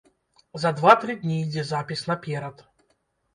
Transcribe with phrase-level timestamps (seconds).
[0.61, 2.65] За два-тры дні ідзе запіс наперад.